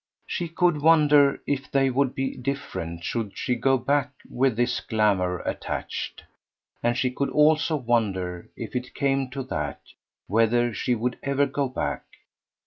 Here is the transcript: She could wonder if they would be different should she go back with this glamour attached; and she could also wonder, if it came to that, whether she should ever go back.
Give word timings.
She 0.25 0.49
could 0.49 0.81
wonder 0.81 1.43
if 1.45 1.69
they 1.69 1.91
would 1.91 2.15
be 2.15 2.35
different 2.35 3.03
should 3.03 3.37
she 3.37 3.53
go 3.53 3.77
back 3.77 4.13
with 4.27 4.55
this 4.57 4.79
glamour 4.79 5.41
attached; 5.41 6.23
and 6.81 6.97
she 6.97 7.11
could 7.11 7.29
also 7.29 7.75
wonder, 7.75 8.49
if 8.57 8.75
it 8.75 8.95
came 8.95 9.29
to 9.29 9.43
that, 9.43 9.79
whether 10.25 10.73
she 10.73 10.93
should 10.93 11.19
ever 11.21 11.45
go 11.45 11.69
back. 11.69 12.01